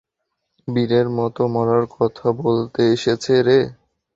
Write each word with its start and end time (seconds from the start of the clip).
বীরের 0.67 1.07
মতো 1.09 1.41
মরার 1.47 1.85
কথা 1.95 2.27
বলতে 2.41 2.81
এসেছে 2.95 3.33
রে। 3.43 3.59